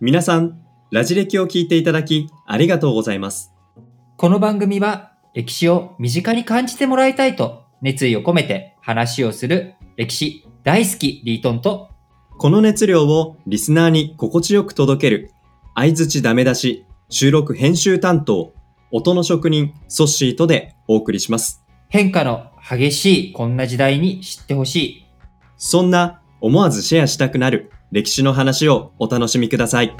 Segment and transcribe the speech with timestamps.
[0.00, 3.52] 皆さん、ラジ歴を聞いていただきありがとうございます。
[4.16, 11.90] この番組は歴史を身近に感じてもらいたいと熱意を込めて話をする歴史大好きリートンと
[12.36, 15.30] この熱量をリスナーに心地よく届ける、
[15.74, 18.54] 相づちダメ出し、収録編集担当、
[18.90, 21.64] 音の職人、ソッシーとでお送りします。
[21.88, 25.06] 変化の激しいこんな時代に知ってほしい。
[25.56, 29.96] そんな思わずシェアしたくなる歴史の話をお楽しみください。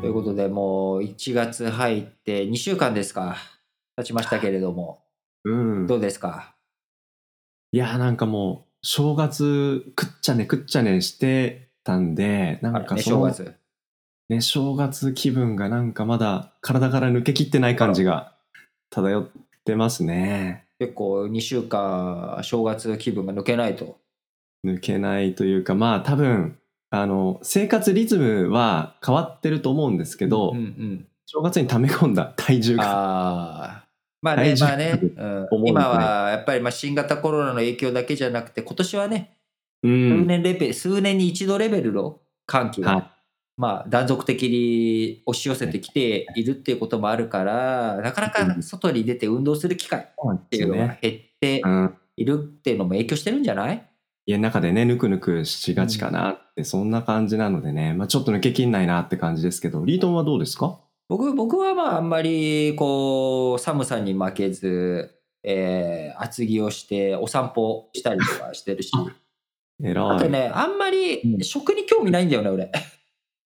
[0.00, 3.36] ということでもう1月入って2週間ですか
[3.96, 5.04] 経ちましたけれども
[5.44, 5.86] うん。
[5.86, 6.56] どうですか？
[7.70, 13.54] いや、なんかもう、正月、くっちゃねくっちゃねしてたんで、なんかその、正月？
[14.28, 18.34] ね、正月気分がなんかまだ体から抜けきってない感じが
[18.90, 19.28] 漂っ
[19.64, 20.65] てますね。
[20.78, 23.98] 結構2週間正月気分が抜けないと。
[24.64, 26.58] 抜けないというか、まあ多分、
[26.90, 33.84] あの、生活リズムは変わってると思うんですけど、うんうん、正月に溜め込んだ体重が。
[34.22, 39.36] まあね、まあね、うん今はやっぱりまあ新型コロナの影響だけじゃなくて、今年はね、
[39.82, 40.26] 数うん。
[40.26, 43.15] 年レベル、数年に一度レベルの寒気が、はい
[43.56, 46.44] まあ断続的に押し寄せてきてい。
[46.44, 50.00] るっていうこともあるから、なかなか外に出て運動する機会
[50.34, 50.96] っていうのが。
[51.00, 51.94] 減ってうん。
[52.18, 53.82] いるっていうのも影響してるんじゃない？
[54.26, 60.78] 家の中でね、ぬくぬくしがちかなって、そんな感じなのでね、まあちょっと抜けきんないなって感じですけど、リートンはどうですか？
[61.08, 68.90] 僕僕はまああんまりこう寒さに負けず、えー厚着をしてお散歩したりとかしてるし。
[69.82, 70.16] えらい。
[70.16, 71.44] あとねあんまうりん。
[71.44, 72.72] 食に興味ないんだよね俺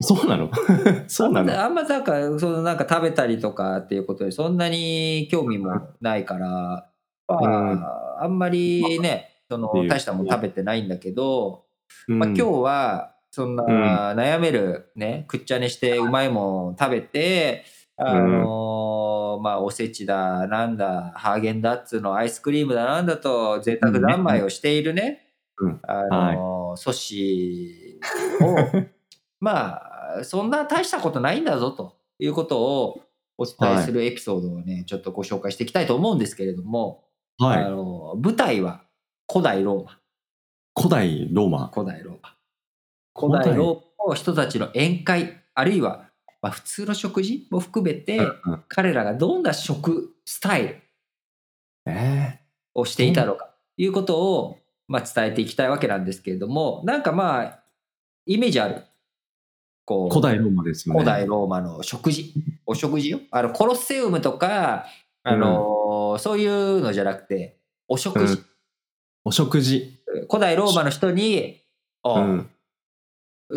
[0.02, 0.50] そうなの？
[1.08, 1.60] そうなの？
[1.60, 5.70] あんまなんかそのなんか食べたりとかっていうことでそんなに興味も
[6.00, 6.88] ないから、
[7.28, 11.64] まああんまりねその大したもん食べてないんだけど、
[12.08, 12.18] うん。
[12.18, 17.64] まあ、今日はそんな悩めるね、くっちゃねしてうまいもん食べて、
[17.96, 25.26] あのーまあおせちだなんだハーゲンダッツのアイスクリームだなんだと贅沢三昧をしているね、
[25.58, 25.80] うん。
[25.82, 28.00] あのーソシ
[28.40, 28.56] を
[29.40, 33.00] まあそんな大したことないんだぞということを
[33.38, 37.04] お伝えするエピソードをね、ちょっとご紹介していきたいと思うんですけれども、
[37.40, 37.70] あはい。
[37.70, 38.82] の舞台は
[39.30, 39.98] 古代ローマ
[40.78, 41.70] 古代ローマ。
[41.74, 42.36] 古代ローマ。
[43.18, 46.10] 古代ローマの人たちの宴会、あるいは、
[46.42, 50.82] まあ、普通の食事も含めて、うんうん彼らがどんな食スタイル
[51.86, 52.40] え
[52.74, 53.46] をしていたのか
[53.76, 57.60] ということを、まあ、伝えていきたいわけなんですけれども、なんかまあ、
[58.26, 58.82] イメージある？
[59.90, 61.00] こうー古代ローマですよね。
[61.00, 62.32] 古代ローマの食事、
[62.64, 63.20] お食事よ？
[63.32, 64.86] あのコロッセウムとか、
[65.24, 67.58] あのそういうのじゃなくて、
[67.88, 68.34] お食事。
[68.34, 68.44] うん
[69.24, 70.00] お食事。
[70.30, 71.60] 古代ローマの人に、
[72.04, 72.50] うあん。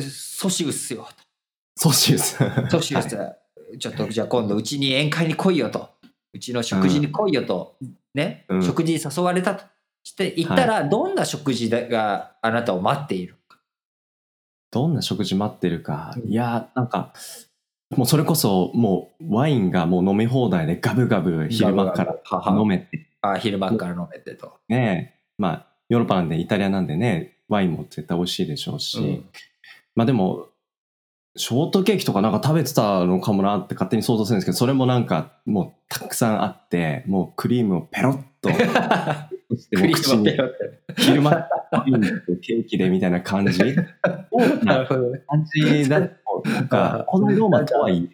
[0.00, 1.06] ソシウスよ
[1.76, 2.38] ソシウス。
[2.70, 2.80] と。
[2.80, 3.18] ソシウス、
[3.78, 5.90] ちょっとじゃあ今度うちに宴会に来いよと。
[6.32, 7.76] うちの食事に来いよと。
[8.14, 9.64] ね、うん食事に誘われたと。
[10.02, 13.36] して行ったら、どんな食事があなたを待っている？
[14.70, 16.14] どんな食事待ってるか。
[16.16, 17.12] うんいや、なんか、
[17.96, 23.06] もうそれこそ、もうワインがもう飲み放題でガブガブ昼間から飲めて。
[23.22, 24.58] あ昼間から飲めてと。
[24.68, 28.98] ねまあ、ヨーロッパなんでイタリアなんでね、ワインも絶対美味しいでしょうし。
[28.98, 29.24] うん
[29.96, 30.46] まあでも、
[31.36, 38.50] ショートケーキとかなんか食べてたのかもなって勝手に想像するんですけど、それもなんかもうたくさんあって、もうクリームをペロッと
[39.60, 40.36] して、クリもう口に
[40.96, 41.48] 昼間、
[42.42, 43.60] ケーキでみたいな感じ？
[44.64, 45.22] なるほどね。
[45.28, 46.08] 感じだと、
[46.44, 48.10] なんか、このローマとはいいね。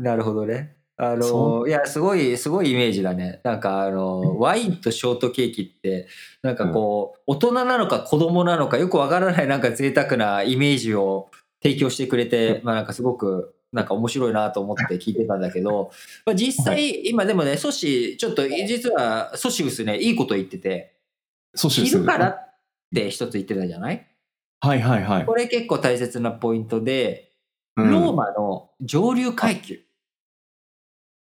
[0.00, 0.76] なるほどね。
[0.98, 3.40] あその、いや、すごい、すごいイメージだね。
[3.44, 6.08] なんか、あの、ワインとショートケーキって、
[6.42, 11.28] なんかこう、大人なのか子供なのかよくわからない、なんか贅沢なイメージを
[11.62, 15.92] 提供してくれて、まあなんかすごく、なんか面白いなと思って聞いてたんだけど、
[16.26, 20.96] まあ実際、今でもね、ソシ、ちょっと、実はソシウスね、いいこと言ってて、
[21.54, 21.90] ソシウス。
[21.90, 22.54] 昼からっ
[22.94, 24.06] て一つ言ってたじゃない？
[24.60, 25.24] はいはいはい。
[25.26, 27.32] これ結構大切なポイントで、
[27.76, 29.80] うんローマの上流階級、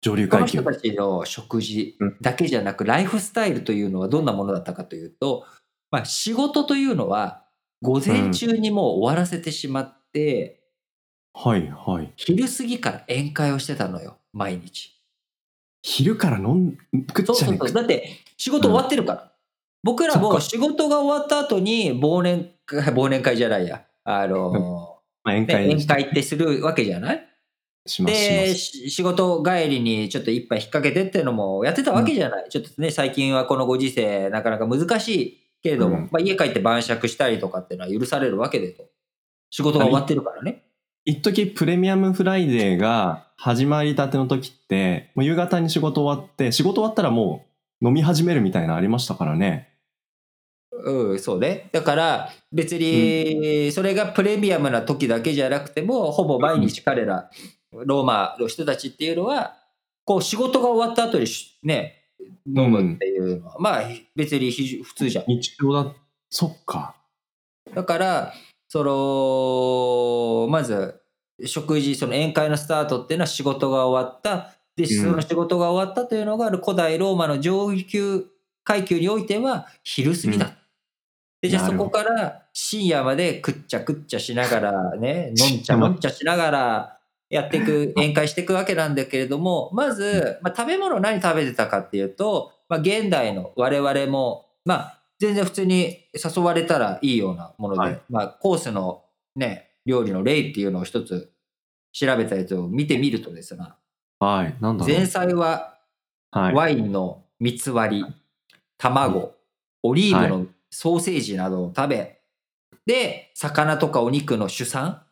[0.00, 0.80] 上流階級この人。
[0.80, 5.44] たちの食事だけじゃなく、ライフスタイルというのはどんなものだったかというと、
[5.90, 7.44] まあ、仕事というのは
[7.82, 10.57] 午前中にもう終わらせてしまって、
[11.40, 12.12] はいはい。
[12.16, 14.92] 昼過ぎから宴会をしてたのよ毎日。
[15.82, 17.72] 昼から飲ん、食っちゃねそうそうそう。
[17.72, 19.32] だって仕事終わってるから、
[19.84, 23.84] 僕らも仕事が終わった後に忘年会 忘年会じゃないや。
[24.02, 27.24] あの、 まあ、宴ね会に宴会ってするわけじゃない？
[28.04, 32.48] で、仕事帰りにちょっと一杯引っ掛けてっていうのもやってたわけじゃない。
[32.50, 36.08] ちょっとね、最近はこのご時世、なかなか難しいけれども、うん。
[36.10, 38.90] まあ、家帰って晩酌したりとかっていうのは許されるわけでと。
[39.50, 40.64] 仕事が終わってるからね。
[41.08, 47.46] 一時プレミアムフライデーが始まりたての時って、もう夕方に仕事終わって、仕事終わったらも
[47.80, 49.70] う飲み始めるみたいなのありましたからね。
[50.70, 51.70] うん、そうね。
[51.72, 57.30] だから、別に、それがプレミアムな時だけじゃなくても、ほぼ毎日彼ら、
[57.72, 59.56] ローマの人たちっていうのは、
[60.04, 62.04] こう、仕事が終わった後にしね、
[62.46, 63.82] 飲むっていうのは、まあ、
[64.14, 65.24] 別に非普通じゃん。
[65.26, 65.90] 日常だ、
[66.28, 66.96] そっか。
[67.74, 68.34] だから、
[68.68, 71.00] その、まず、
[71.44, 74.54] 食事、その宴会のスタートっていうのは仕事が終わった。
[74.76, 78.26] で、んその仕事が終わったというのが、古代ローマの上級
[78.64, 80.46] 階級においては昼過ぎだ。
[80.46, 80.52] うん
[81.40, 86.98] で、じゃあそこから深夜までくっちゃくっちゃしながらね、 飲んちゃうん飲んちゃしながら
[87.30, 99.04] やっていく、宴会していくわけなんだけれども、まず、まあ、食べ物何食べてたかっていうと、まあ、現代の我々も、まあ、全然普通に誘われたらいいようなもので、はいまあ、コースの
[99.36, 101.32] ね、料理の例っていうのを一つ
[101.92, 103.76] 調べたやつを見てみるとですが、
[104.20, 104.56] はい。
[104.60, 104.86] なんだ。
[104.86, 105.74] 前菜は
[106.30, 106.54] はい。
[106.54, 108.04] ワインの三つ割り、
[108.76, 109.34] 卵、
[109.82, 112.20] オリーブのソーセージなどを食べ、
[112.84, 115.02] で、魚とかお肉の主産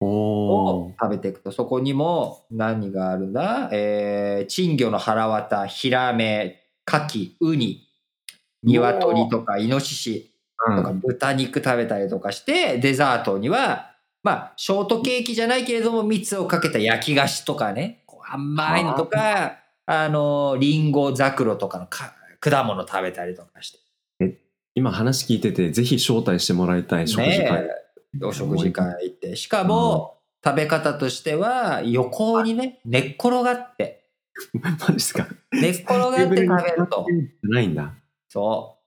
[0.00, 3.70] おをー食べていくと、そこにも何があるんだ？
[3.72, 7.83] えー、珍魚の腹渡、ヒラメ、カキ、ウニ、
[8.64, 11.00] 鶏とかイノシシとかうん。
[11.00, 23.72] 豚肉食べたりとかして、デザートには、まあ、ショートケーキじゃないけれども、蜜をかけた焼き菓子とかね、甘いのとか、あの、リンゴ、ザクロとかのか果物食べたりとかし
[24.18, 24.38] て。
[24.74, 27.62] 今話聞いてて、ぜひ招待してもらいたい食事会。
[27.62, 27.68] ね
[28.20, 29.36] えお食事会行って。
[29.36, 34.04] しかも、食べ方としては、横にね、寝っ転がって、
[34.52, 37.06] マジですか寝っ転がって食べると。
[37.42, 37.94] ないんだ。
[38.34, 38.78] そ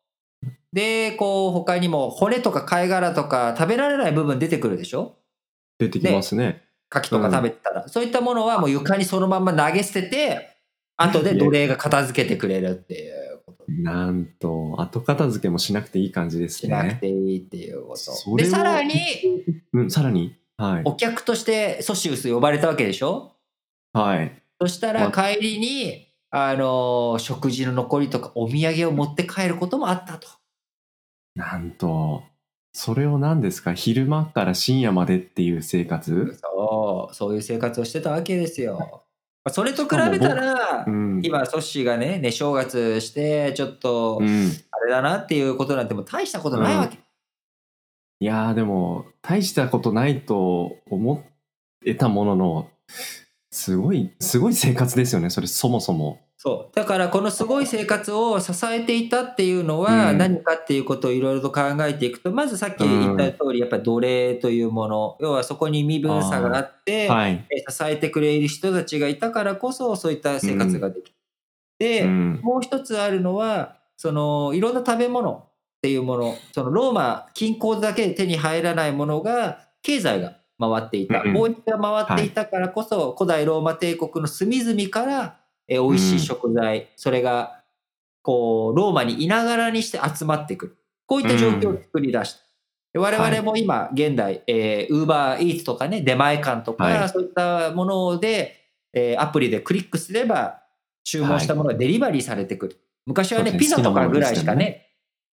[0.44, 0.47] う。
[0.73, 5.15] で、こう、他にも骨とか貝殻とか食べられない部分出てくるでしょ？
[5.79, 6.63] 出てきますね。
[6.94, 10.49] 牡蠣とか食べてたら、そういったものはもう床にそのまんま投げ捨てて、
[10.97, 13.63] 後で奴隷が片付けてくれるっていうこと。
[13.69, 16.97] なんと、後片付けもしなくていい感じですしなくね。
[16.99, 18.35] ていいっていうこと。
[18.35, 18.94] で、さらに、
[19.73, 20.81] うん、さらにはい。
[20.83, 23.33] お客としてソシウス呼ばれたわけでしょ？
[23.94, 24.41] はい。
[24.59, 26.06] そしたら帰りに、
[26.45, 30.27] あの、食事の残りとかお土産を持って帰ることもあったと。
[31.35, 32.23] なんと、
[32.73, 33.73] それを何ですか？
[33.73, 36.37] 昼間から深夜までっていう生活？
[36.41, 39.03] そう、そういう生活をしてたわけですよ。
[39.49, 41.21] それと比べたらう、ん。
[41.23, 44.51] 今、ソッシーがね、ね、正月して、ちょっとう、ん。
[44.71, 46.97] あれだなっていうことなんてもう大したことないわけ。
[48.19, 51.21] いやーでも、大したことないと思っ
[51.85, 52.69] てたものの、
[53.51, 56.19] すごい、すごい生活ですよね、それそもそも。
[56.39, 56.75] そう。
[56.75, 67.43] だから、このすごい生活を支えていたっていうのはうん何かっていうことをいろいろと考えていくと、まずさっき言った通り、やっぱり奴隷というもの、要はそこに身分差があって、はい。
[67.49, 71.17] え支えてくれる人たちがいたからこそ、そういった生活ができる。
[71.79, 72.39] で、うん。
[72.43, 81.21] もう一つあるのは、その、いろんな食べ物っていうもの、そのローマ近郊だけで手に入らないものが、経済が回っていた。
[81.21, 87.63] うんうん貿易が回っていたからこそ、古代ローマ帝国の隅々から、え美味しい食材、それが、
[88.21, 90.77] こう、ローマにいながらにして集まってくる。
[91.05, 92.39] こういった状況を作り出した。
[92.93, 97.09] で我々も今、現代、えー、ウーバーイーツとかね、出前館とか、はい。
[97.09, 98.56] そういったもので、
[98.94, 100.61] えーアプリでクリックすれば、
[101.03, 102.77] 注文したものがデリバリーされてくる。
[103.06, 103.75] 昔はね、そうですね。
[103.77, 104.87] ピザとかぐらいしかね、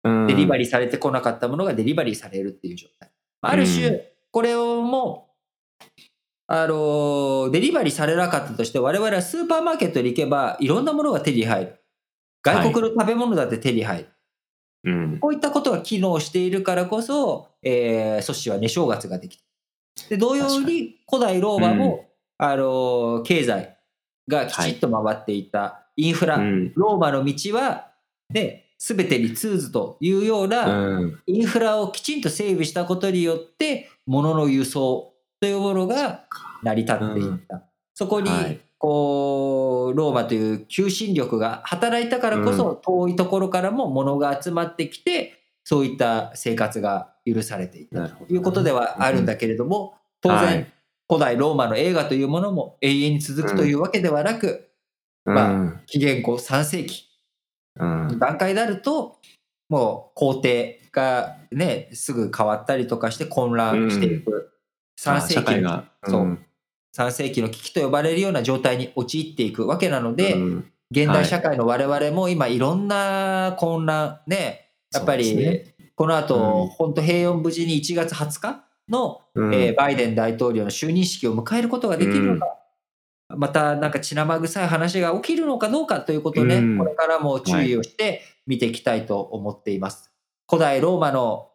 [0.04, 0.26] うん。
[0.26, 3.10] デリバリーされてこなかったものがデリバリーされるっていう状態。
[3.40, 4.00] ある種、うん
[4.34, 5.23] これをもう、
[6.46, 11.80] あのーデリバリーされなかったとして、我々はスーパーマーケットに行けば、いろんなものが手に入る。
[12.42, 14.08] 外国の食べ物だって手に入る。
[14.84, 15.18] うん。
[15.18, 19.44] こういったことが機能しているからこそ、えー、阻止はね、正月ができた。
[20.10, 23.78] で、同様に古代ローマも、あのー経済
[24.28, 25.88] がきちっと回っていた。
[25.96, 26.72] インフラ、うん。
[26.74, 27.92] ローマの道は、
[28.28, 31.20] ね、すべてに通ずというような、うん。
[31.26, 35.13] インフラをきちんと整備したことによって、物の輸送
[35.44, 36.24] というものが
[36.62, 37.64] 成り立っていった。
[37.92, 38.60] そこに、はい。
[38.78, 48.08] こう、ローマという求心力が働いたからこそ、遠いところからも物が集まってきて、そういった生活が許されていた。
[48.08, 50.72] ということではあるんだけれども、当然、はい。
[51.06, 54.70] 古代ローマの映画というものも永遠に続くというわけではなく、
[55.26, 57.04] まあうん紀元後3世紀
[57.78, 58.18] うん。
[58.18, 59.18] 段階であると、
[59.68, 64.53] もう皇帝がね、すぐ変わったりとかして混乱していく。
[64.98, 65.84] 3世紀の。
[66.04, 66.44] そうん。
[66.96, 70.70] 3世紀の危機と呼ばれるような状態に陥っていくわけなので、うん。
[70.90, 76.68] 現代社会の我々も今いろんな混乱、ね、やっぱり、この後、うん。
[76.68, 79.54] 本当平穏無事に1月20日の、うん。
[79.54, 82.46] えーバイデン大統領の就任式を迎えることができるのか、
[83.36, 86.78] またなんか血生臭い話が起きるのかどうかということをね、うん。
[86.78, 90.12] これからも注意をして見ていきたいと思っています。
[90.48, 91.50] 古代ローマの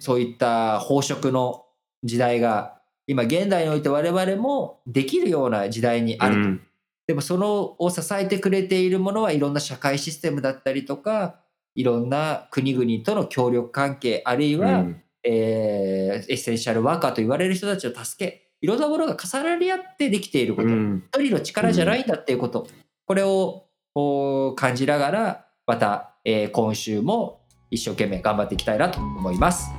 [0.00, 1.61] そういった飽食の
[2.04, 6.40] 時代が今現代において我々もできるような時代にあると。
[6.40, 6.60] うん。
[7.06, 11.40] でもそのを支えてくれているものはいろんな社会システムだったりとか
[11.74, 15.02] いろんな国々との協力関係あるいは、うん。
[15.24, 21.04] えーエッセンシャルワーカーと言われる人たちの助けいろんなものが重なり合ってできていること、うん。
[21.12, 22.66] 一人の力じゃないんだっていうこと、
[23.06, 27.40] これをこう感じながらまた、えー今週も
[27.70, 29.70] 一生懸命頑張っていきたいなと思います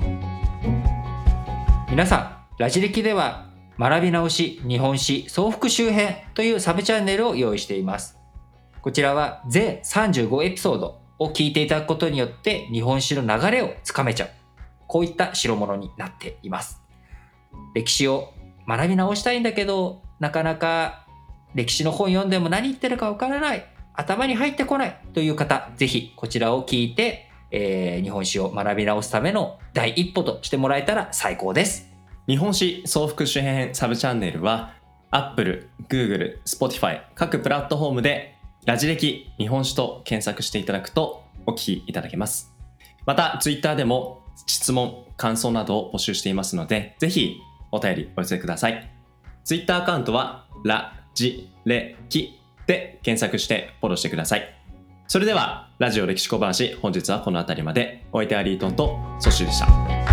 [1.93, 3.45] 皆さんラジ歴では
[3.77, 8.17] 学び直し日本史総復習編というサブチャンネルを用意しています。
[8.81, 14.29] こちらは全35エピソードを聞いていただくことによって日本史の流れをつかめちゃう
[14.87, 16.81] こういった代物になっています。
[17.75, 18.33] 歴史を
[18.67, 21.05] 学び直したいんだけどなかなか
[21.53, 31.87] 歴史の本読んでも何言ってるかわからない頭に入ってこないという方ぜひこちらを聞いて、えー日本史を学び直すための第一歩としてもらえたら最高です
[32.27, 34.73] 日本史総復習編サブチャンネルは
[35.11, 42.51] Apple、Google、Spotify 各プラットフォームでラジ歴日本史と検索していただくとお聞きいただけます。
[43.05, 47.35] また Twitter でも質問、感想などを募集していますのでぜひ
[47.71, 48.89] お便りお寄せください。
[49.43, 54.55] Twitter アカウントはラジレキで検索してフォローしてください。
[55.07, 60.12] それではラジオ歴史小話本日はこの辺りまでお相手はリートンとソッシュでした。